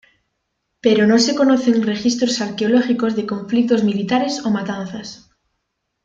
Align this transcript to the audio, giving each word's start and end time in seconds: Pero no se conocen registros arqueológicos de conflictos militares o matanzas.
Pero 0.81 1.05
no 1.05 1.19
se 1.19 1.35
conocen 1.35 1.83
registros 1.83 2.41
arqueológicos 2.41 3.15
de 3.15 3.27
conflictos 3.27 3.83
militares 3.83 4.43
o 4.43 4.49
matanzas. 4.49 5.29